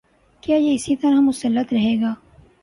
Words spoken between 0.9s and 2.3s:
طرح مسلط رہے گا؟